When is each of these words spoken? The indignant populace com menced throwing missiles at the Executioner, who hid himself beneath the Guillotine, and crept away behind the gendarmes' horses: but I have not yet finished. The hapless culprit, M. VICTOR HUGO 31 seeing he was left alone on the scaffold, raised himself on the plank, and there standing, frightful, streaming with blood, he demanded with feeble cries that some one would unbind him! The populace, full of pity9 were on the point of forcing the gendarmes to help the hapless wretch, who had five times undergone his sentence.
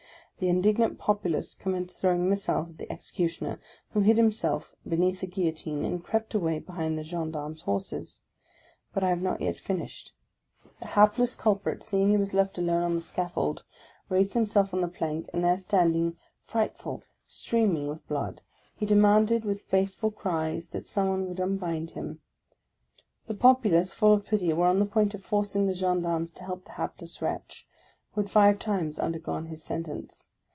The 0.39 0.49
indignant 0.49 0.97
populace 0.97 1.53
com 1.53 1.73
menced 1.73 1.99
throwing 1.99 2.27
missiles 2.27 2.71
at 2.71 2.79
the 2.79 2.91
Executioner, 2.91 3.59
who 3.91 3.99
hid 3.99 4.17
himself 4.17 4.73
beneath 4.87 5.21
the 5.21 5.27
Guillotine, 5.27 5.85
and 5.85 6.03
crept 6.03 6.33
away 6.33 6.57
behind 6.57 6.97
the 6.97 7.03
gendarmes' 7.03 7.61
horses: 7.61 8.21
but 8.91 9.03
I 9.03 9.09
have 9.09 9.21
not 9.21 9.41
yet 9.41 9.57
finished. 9.59 10.13
The 10.79 10.87
hapless 10.87 11.35
culprit, 11.35 11.81
M. 11.81 11.81
VICTOR 11.81 11.85
HUGO 11.85 12.01
31 12.01 12.01
seeing 12.03 12.09
he 12.09 12.17
was 12.17 12.33
left 12.33 12.57
alone 12.57 12.81
on 12.81 12.95
the 12.95 13.01
scaffold, 13.01 13.63
raised 14.09 14.33
himself 14.33 14.73
on 14.73 14.81
the 14.81 14.87
plank, 14.87 15.29
and 15.31 15.43
there 15.45 15.59
standing, 15.59 16.17
frightful, 16.47 17.03
streaming 17.27 17.85
with 17.87 18.07
blood, 18.07 18.41
he 18.75 18.87
demanded 18.87 19.45
with 19.45 19.61
feeble 19.61 20.09
cries 20.09 20.69
that 20.69 20.85
some 20.87 21.07
one 21.09 21.27
would 21.27 21.39
unbind 21.39 21.91
him! 21.91 22.19
The 23.27 23.35
populace, 23.35 23.93
full 23.93 24.13
of 24.13 24.25
pity9 24.25 24.55
were 24.55 24.65
on 24.65 24.79
the 24.79 24.87
point 24.87 25.13
of 25.13 25.23
forcing 25.23 25.67
the 25.67 25.73
gendarmes 25.75 26.31
to 26.31 26.43
help 26.45 26.65
the 26.65 26.71
hapless 26.71 27.21
wretch, 27.21 27.67
who 28.13 28.21
had 28.21 28.29
five 28.31 28.57
times 28.59 28.97
undergone 28.99 29.45
his 29.45 29.63
sentence. 29.63 30.29